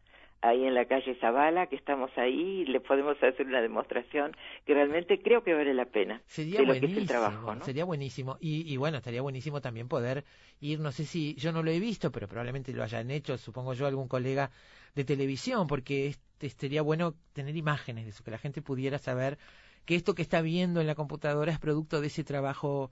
[0.43, 4.74] Ahí en la calle Zavala, que estamos ahí, y le podemos hacer una demostración que
[4.74, 6.20] realmente creo que vale la pena.
[6.26, 7.64] Sería de lo que es buenísimo, el trabajo, ¿no?
[7.64, 8.37] sería buenísimo.
[8.41, 10.24] Y, y bueno, estaría buenísimo también poder
[10.61, 13.72] ir, no sé si yo no lo he visto, pero probablemente lo hayan hecho, supongo
[13.72, 14.51] yo, algún colega
[14.95, 19.39] de televisión, porque este, sería bueno tener imágenes de eso, que la gente pudiera saber
[19.84, 22.91] que esto que está viendo en la computadora es producto de ese trabajo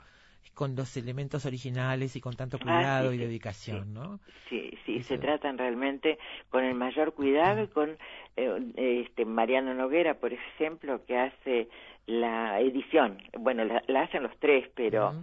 [0.53, 3.91] con los elementos originales y con tanto Ah, sí, cuidado y dedicación, sí.
[3.93, 4.21] ¿no?
[4.49, 5.09] Sí, sí, Eso.
[5.09, 6.19] se tratan realmente
[6.51, 7.97] con el mayor cuidado y con
[8.37, 11.69] eh, este Mariano Noguera, por ejemplo, que hace
[12.07, 13.19] la edición.
[13.39, 15.15] Bueno, la, la hacen los tres, pero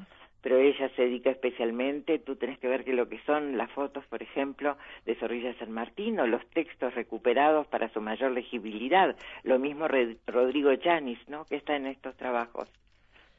[0.42, 4.04] pero ella se dedica especialmente, tú tenés que ver que lo que son las fotos,
[4.08, 9.16] por ejemplo, de Zorrilla San Martín o los textos recuperados para su mayor legibilidad.
[9.44, 9.88] Lo mismo
[10.26, 11.46] Rodrigo Chanis, ¿no?
[11.46, 12.68] Que está en estos trabajos.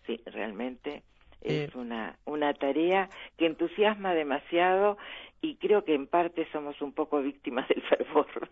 [0.06, 1.02] Sí, realmente
[1.42, 4.98] es una, una tarea que entusiasma demasiado
[5.40, 8.50] y creo que en parte somos un poco víctimas del fervor.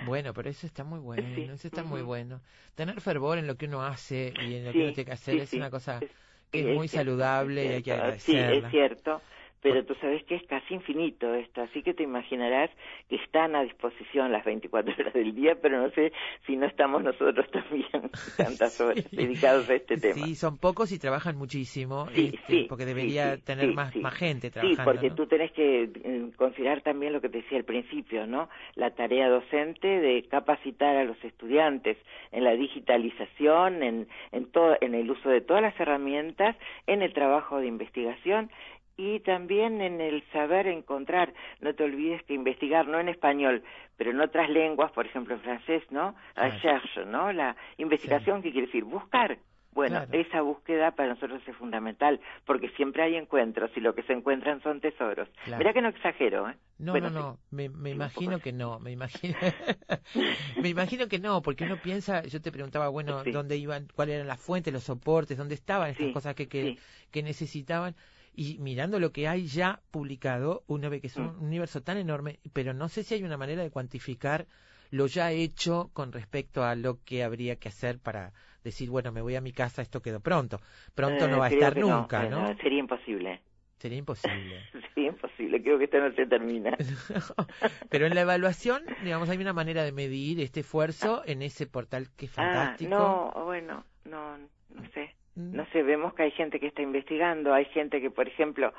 [0.00, 2.40] Bueno, pero eso está muy bueno, Sí, eso está muy bueno.
[2.74, 5.12] Tener fervor en lo que uno hace y en lo Sí, que uno tiene que
[5.12, 6.04] hacer sí, es una cosa
[6.50, 8.58] que es muy saludable y hay que agradecerla.
[8.60, 9.22] Sí, es cierto,
[9.62, 12.70] pero tú sabes que es casi infinito esto, así que te imaginarás
[13.08, 16.12] que están a disposición las 24 horas del día, pero no sé
[16.46, 19.16] si no estamos nosotros también tantas horas Sí.
[19.16, 20.26] dedicados a este tema.
[20.26, 23.74] Sí, son pocos y trabajan muchísimo, Sí, este, sí, porque sí, debería sí, tener sí,
[23.74, 24.00] más, sí.
[24.00, 24.84] más gente Sí, trabajando.
[24.84, 25.14] porque ¿no?
[25.14, 28.48] tú tenés que eh, considerar también lo que te decía al principio, ¿no?
[28.74, 31.96] La tarea docente de capacitar a los estudiantes
[32.32, 36.56] en la digitalización, en, en, todo, en el uso de todas las herramientas,
[36.86, 38.50] en el trabajo de investigación
[38.96, 41.32] y también en el saber encontrar.
[41.60, 43.62] No te olvides que investigar, no en español,
[43.96, 46.14] pero en otras lenguas, por ejemplo en francés, ¿no?
[46.34, 46.52] Claro.
[46.52, 47.32] Recherche, ¿no?
[47.32, 48.84] La investigación, ¿qué quiere decir?
[48.84, 49.38] Buscar.
[49.74, 50.12] Bueno, Claro.
[50.12, 54.62] esa búsqueda para nosotros es fundamental, porque siempre hay encuentros y lo que se encuentran
[54.62, 55.30] son tesoros.
[55.44, 55.58] Claro.
[55.60, 56.56] Mirá que no exagero, ¿eh?
[56.78, 59.34] No, Bueno, no, no, me, me Sí, imagino que no, me imagino,
[60.62, 63.30] me imagino que no, porque uno piensa, yo te preguntaba, bueno, Sí.
[63.30, 66.62] dónde iban, cuáles eran las fuentes, los soportes, dónde estaban estas Sí, cosas que, que,
[66.74, 66.78] sí.
[67.10, 67.94] que necesitaban,
[68.34, 71.42] y mirando lo que hay ya publicado, uno ve que es un Mm.
[71.44, 74.46] universo tan enorme, pero no sé si hay una manera de cuantificar
[74.90, 79.22] lo ya hecho con respecto a lo que habría que hacer para decir, bueno, me
[79.22, 80.60] voy a mi casa, esto quedó pronto.
[80.94, 82.56] Pronto Eh, no va a estar no, nunca, eh, ¿no?
[82.58, 83.40] Sería imposible.
[83.78, 84.62] Sería imposible.
[84.94, 86.76] Sería imposible, creo que esto no se termina.
[87.90, 92.08] Pero en la evaluación, digamos, hay una manera de medir este esfuerzo en ese portal
[92.16, 93.32] que es Ah, fantástico.
[93.34, 95.14] no, bueno, no, no sé.
[95.34, 98.74] No sé, vemos que hay gente que está investigando, hay gente que, por ejemplo,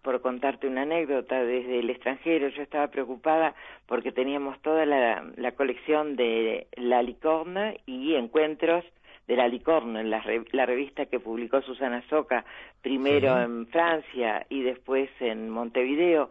[0.00, 3.54] por contarte una anécdota, desde el extranjero yo estaba preocupada
[3.86, 8.86] porque teníamos toda la, la colección de La Licorne y encuentros
[9.26, 12.46] de La Licorne, la, la revista que publicó Susana Soca,
[12.80, 16.30] primero en Francia y después en Montevideo,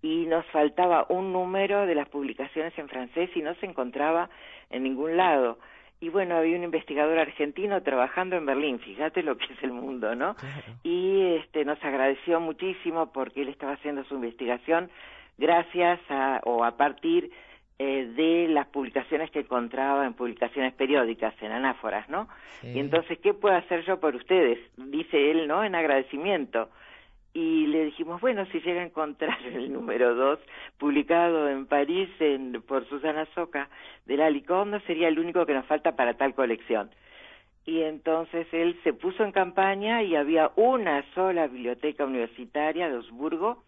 [0.00, 4.30] y nos faltaba un número de las publicaciones en francés y no se encontraba
[4.70, 5.58] en ningún lado
[6.00, 10.14] y bueno, había un investigador argentino trabajando en Berlín, fíjate lo que es el mundo,
[10.14, 10.36] ¿no?
[10.84, 14.90] Y este nos agradeció muchísimo porque él estaba haciendo su investigación
[15.38, 17.30] gracias a o a partir
[17.80, 22.28] eh, de las publicaciones que encontraba en publicaciones periódicas, en anáforas, ¿no?
[22.62, 24.58] Y entonces, ¿qué puedo hacer yo por ustedes?
[24.76, 25.62] Dice él, ¿no?
[25.62, 26.70] En agradecimiento
[27.38, 30.40] y le dijimos, bueno, si llega a encontrar el número dos
[30.76, 33.68] publicado en París en, por Susana Soca
[34.06, 36.90] de la Licorne, sería el único que nos falta para tal colección.
[37.64, 43.62] Y entonces él se puso en campaña y había una sola biblioteca universitaria de Osburgo,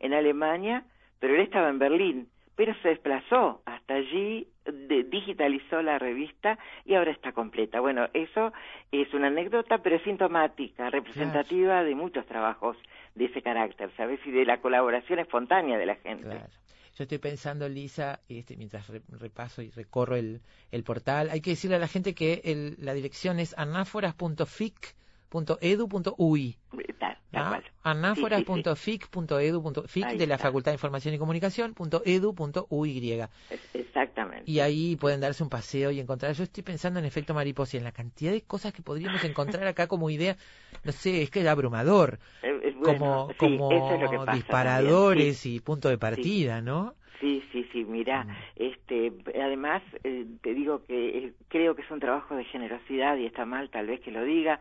[0.00, 0.82] en Alemania,
[1.20, 4.46] pero él estaba en Berlín pero se desplazó hasta allí,
[5.10, 7.80] digitalizó la revista y ahora está completa.
[7.80, 8.52] Bueno, eso
[8.90, 12.76] es una anécdota, pero es sintomática, representativa de muchos trabajos
[13.14, 14.20] de ese carácter, ¿sabes?
[14.26, 16.40] Y de la colaboración espontánea de la gente.
[16.94, 21.76] Yo estoy pensando, Lisa, este, mientras repaso y recorro el, el portal, hay que decirle
[21.76, 24.94] a la gente que el, la dirección es anáforas.fic
[25.32, 26.56] .edu.ui.
[27.82, 31.74] Anáforas.fic.edu.fic de la Facultad de Información y Comunicación
[32.04, 33.22] .edu.uy.
[33.74, 34.50] Exactamente.
[34.50, 36.34] Y ahí pueden darse un paseo y encontrar.
[36.34, 39.66] Yo estoy pensando en efecto mariposa y en la cantidad de cosas que podríamos encontrar
[39.66, 40.36] acá como idea.
[40.84, 42.18] No sé, es que es abrumador.
[42.84, 46.94] como como disparadores y punto de partida, ¿no?
[47.20, 48.30] Sí, sí, sí, mira, mm.
[48.56, 53.26] este, además eh, te digo que eh, creo que es un trabajo de generosidad y
[53.26, 54.58] está mal tal vez que lo diga,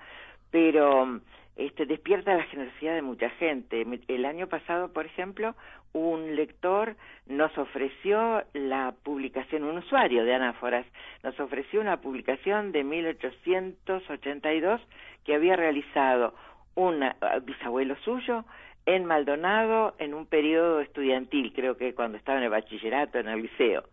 [0.51, 1.21] pero
[1.55, 3.85] este, despierta la generosidad de mucha gente.
[4.07, 5.55] El año pasado, por ejemplo,
[5.93, 6.95] un lector
[7.27, 10.85] nos ofreció la publicación, un usuario de Anáforas,
[11.23, 14.81] nos ofreció una publicación de 1882
[15.25, 16.33] que había realizado
[16.75, 17.03] un
[17.43, 18.45] bisabuelo suyo
[18.85, 23.43] en Maldonado en un periodo estudiantil, creo que cuando estaba en el bachillerato, en el
[23.43, 23.83] liceo.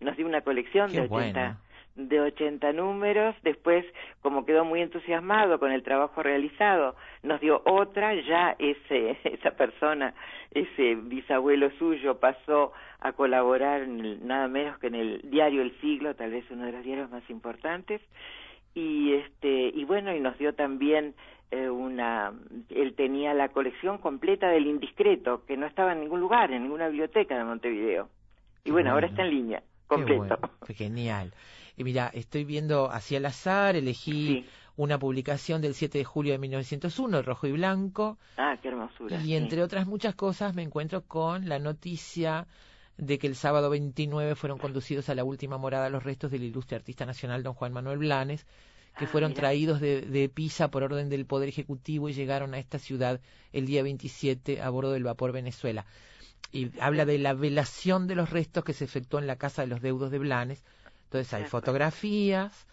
[0.00, 1.58] Nos dio una colección de 80,
[1.98, 3.84] de 80 números, después
[4.22, 6.94] como quedó muy entusiasmado con el trabajo realizado,
[7.24, 10.14] nos dio otra, ya ese, esa persona,
[10.52, 16.30] ese bisabuelo suyo pasó a colaborar nada menos que en el diario El Siglo, tal
[16.30, 18.00] vez uno de los diarios más importantes,
[18.74, 21.14] y este y bueno, y nos dio también
[21.50, 22.32] eh, una
[22.68, 26.86] él tenía la colección completa del indiscreto que no estaba en ningún lugar, en ninguna
[26.88, 28.08] biblioteca de Montevideo.
[28.64, 30.38] Y bueno, ahora está en línea, completo.
[30.76, 31.32] Genial.
[31.78, 34.44] Y mira, estoy viendo hacia el azar, elegí
[34.76, 38.18] una publicación del 7 de julio de 1901, rojo y blanco.
[38.36, 39.22] Ah, qué hermosura.
[39.22, 42.48] Y entre otras muchas cosas me encuentro con la noticia
[42.96, 46.76] de que el sábado 29 fueron conducidos a la última morada los restos del ilustre
[46.76, 48.44] artista nacional don Juan Manuel Blanes,
[48.98, 52.58] que ah, fueron traídos de, de, Pisa por orden del Poder Ejecutivo y llegaron a
[52.58, 53.20] esta ciudad
[53.52, 55.86] el día 27 a bordo del vapor Venezuela.
[56.50, 59.68] Y habla de la velación de los restos que se efectuó en la casa de
[59.68, 60.64] los deudos de Blanes,
[61.08, 62.66] entonces hay fotografías.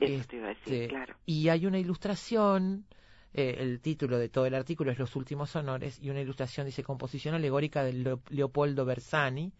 [0.00, 0.88] Este,
[1.26, 2.86] y hay una ilustración,
[3.34, 6.82] eh, el título de todo el artículo es Los últimos honores, y una ilustración dice
[6.82, 9.52] composición alegórica de Leopoldo Bersani.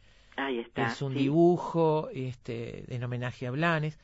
[0.75, 3.99] Es un dibujo este, en homenaje a Blanes.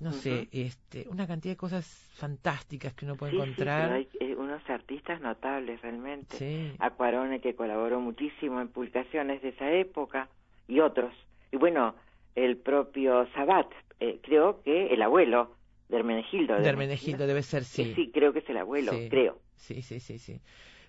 [0.00, 3.92] No sé, este, una cantidad de cosas fantásticas que uno puede encontrar.
[3.92, 6.74] hay eh, unos artistas notables realmente.
[6.80, 10.28] Acuarone que colaboró muchísimo en publicaciones de esa época
[10.68, 11.14] y otros.
[11.52, 11.94] Y bueno,
[12.36, 13.66] el propio Sabat,
[13.98, 15.56] eh, creo que el abuelo
[15.88, 16.60] de Hermenegildo.
[16.60, 17.94] De Hermenegildo debe ser, sí.
[17.94, 19.40] Sí, creo que es el abuelo, creo.
[19.56, 20.40] Sí, sí, sí, sí.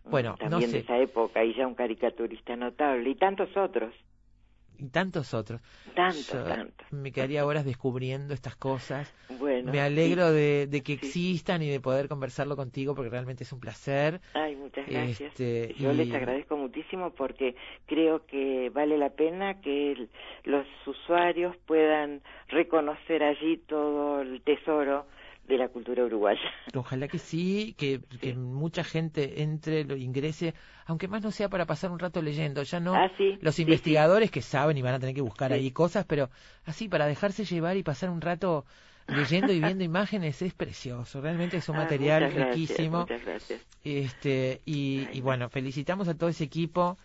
[0.04, 0.78] Bueno, También no sé.
[0.78, 3.94] de esa época, y ya un caricaturista notable, y tantos otros
[4.78, 5.62] y tantos otros.
[5.96, 6.86] Tanto, tanto.
[6.92, 9.14] Me quedaría horas descubriendo estas cosas.
[9.40, 13.60] Bueno, me alegro de, que existan y de poder conversarlo contigo porque realmente es un
[13.60, 14.22] placer.
[14.34, 15.32] Ay, muchas gracias.
[15.32, 17.56] Este, Yo les agradezco muchísimo porque
[17.86, 20.08] creo que vale la pena que
[20.44, 25.06] los usuarios puedan reconocer allí todo el tesoro
[25.48, 26.52] de la cultura uruguaya.
[26.76, 28.02] Ojalá que sí, que,
[28.36, 30.54] mucha gente entre, lo ingrese,
[30.86, 34.42] aunque más no sea para pasar un rato leyendo, ya no ah, los investigadores que
[34.42, 36.30] saben y van a tener que buscar ahí cosas, pero
[36.66, 38.66] así para dejarse llevar y pasar un rato
[39.08, 43.02] leyendo y viendo imágenes es precioso, realmente es un ah, material riquísimo.
[43.02, 43.66] Muchas gracias.
[43.86, 46.98] Este, y, bueno, felicitamos a todo ese equipo.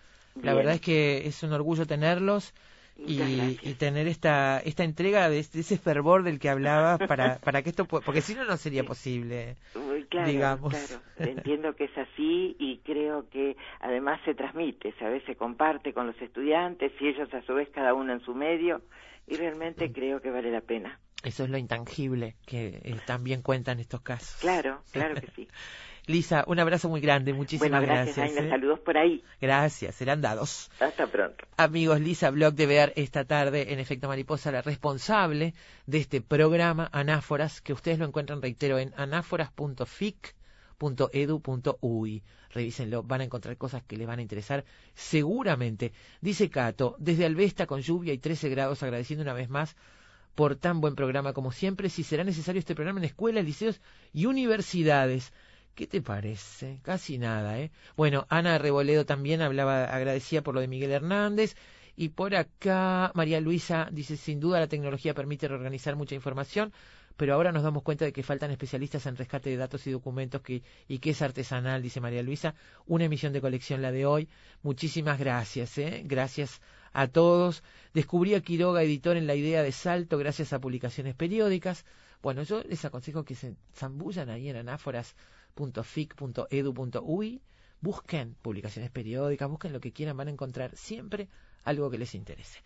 [0.43, 2.55] La verdad es que es un orgullo tenerlos
[2.97, 7.87] y, tener esta esta entrega de, ese fervor del que hablaba para para que esto
[7.87, 9.57] porque si no no sería posible
[10.13, 10.75] claro, digamos.
[10.75, 15.23] Claro, entiendo que es así y creo que además se transmite, ¿sabes?
[15.25, 18.83] Se comparte con los estudiantes y ellos a su vez cada uno en su medio
[19.27, 19.93] y realmente Mm.
[19.93, 20.99] creo que vale la pena.
[21.25, 24.37] Eso es lo intangible que eh, también cuentan estos casos.
[24.41, 25.49] Claro, claro que sí.
[26.07, 28.45] Lisa, un abrazo muy grande, muchísimas bueno, gracias, gracias.
[28.45, 28.49] ¿eh?
[28.51, 29.23] saludos por ahí.
[29.41, 30.69] Gracias, serán dados.
[30.81, 31.45] Hasta pronto.
[31.57, 35.55] Amigos, Lisa Blog de ver esta tarde en Efecto Mariposa, la responsable
[35.87, 38.93] de este programa Anáforas, que ustedes lo encuentran, reitero, en
[40.83, 42.23] anáforas.fic.edu.uy.
[42.51, 44.65] Revísenlo, van a encontrar cosas que les van a interesar
[44.95, 45.93] seguramente.
[46.21, 49.77] Dice Cato, desde Alvesta con lluvia y 13 grados, agradeciendo una vez más
[50.35, 51.89] por tan buen programa como siempre.
[51.89, 53.81] Si será necesario este programa en escuelas, liceos
[54.13, 55.33] y universidades.
[55.75, 56.81] ¿Qué te parece?
[56.83, 57.71] Casi nada, ¿eh?
[57.97, 61.57] Bueno, Ana Reboledo también hablaba, agradecía por lo de Miguel Hernández.
[61.97, 66.73] Y por acá, María Luisa dice, sin duda la tecnología permite reorganizar mucha información,
[67.17, 70.43] pero ahora nos damos cuenta de que faltan especialistas en rescate de datos y documentos
[70.43, 72.55] que, y que es artesanal, dice María Luisa.
[72.87, 74.29] Una emisión de colección la de hoy.
[74.63, 76.03] Muchísimas gracias, ¿eh?
[76.05, 76.61] Gracias
[76.93, 77.63] a todos.
[77.95, 81.85] Descubrí a Quiroga, editor en la idea de Salto, gracias a publicaciones periódicas.
[82.23, 87.43] Bueno, yo les aconsejo que se zambullan ahí en anáforas.fic.edu.uy,
[87.81, 91.29] busquen publicaciones periódicas, busquen lo que quieran, van a encontrar siempre
[91.65, 92.61] algo que les interese.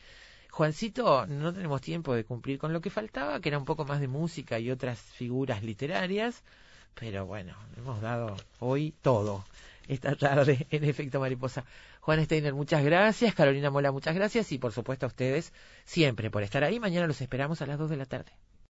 [0.57, 4.00] Juancito, no tenemos tiempo de cumplir con lo que faltaba, que era un poco más
[4.00, 6.42] de música y otras figuras literarias,
[6.94, 9.44] pero bueno, hemos dado hoy todo
[9.86, 11.66] esta tarde en Efecto Mariposa.
[12.00, 13.34] Juan Steiner, muchas gracias.
[13.34, 14.50] Carolina Mola, muchas gracias.
[14.50, 15.52] Y por supuesto a ustedes
[15.84, 16.80] siempre por estar ahí.
[16.80, 18.32] Mañana los esperamos a las 2 de la tarde.